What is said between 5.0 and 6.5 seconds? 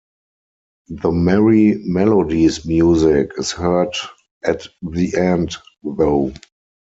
end though.